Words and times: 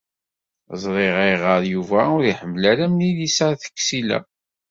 Ẓṛiɣ 0.81 1.15
ayɣer 1.25 1.61
Yuba 1.73 1.99
ur 2.15 2.23
iḥemmel 2.31 2.63
ara 2.71 2.85
Milisa 2.87 3.45
n 3.49 3.53
At 3.53 3.63
Ksila. 3.77 4.19